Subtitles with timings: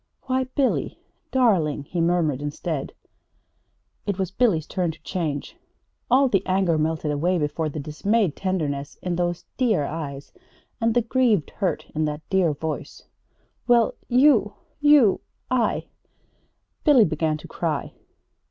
[0.23, 0.99] "Why, Billy
[1.29, 2.93] darling!" he murmured instead.
[4.07, 5.57] It was Billy's turn to change.
[6.09, 10.33] All the anger melted away before the dismayed tenderness in those dear eyes
[10.81, 13.03] and the grieved hurt in that dear voice.
[13.67, 15.85] "Well, you you I"
[16.83, 17.93] Billy began to cry.